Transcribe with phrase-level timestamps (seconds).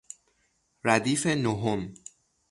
[0.83, 1.93] ردیف نهم